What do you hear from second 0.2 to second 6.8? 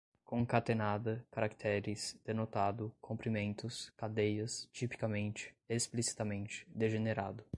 concatenada, caracteres, denotado, comprimentos, cadeias, tipicamente, explicitamente,